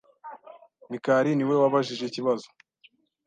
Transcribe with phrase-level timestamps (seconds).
[0.91, 2.47] Mikali ni we wabajije ikibazo.